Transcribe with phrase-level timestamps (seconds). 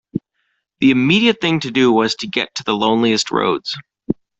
[0.79, 3.77] The immediate thing to do was to get to the loneliest roads.